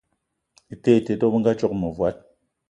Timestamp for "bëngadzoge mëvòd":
1.33-2.15